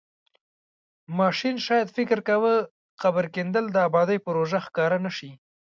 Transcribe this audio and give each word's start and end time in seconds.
ماشین 1.19 1.55
شاید 1.65 1.87
فکر 1.95 2.19
کاوه 2.27 2.55
قبر 3.01 3.25
کیندل 3.33 3.65
د 3.71 3.77
ابادۍ 3.87 4.17
پروژه 4.25 4.59
ښکاره 4.65 4.97
نشي. 5.05 5.31